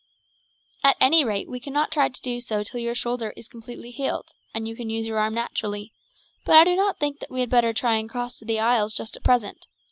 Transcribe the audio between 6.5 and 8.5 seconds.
I do not think that we had better try and cross to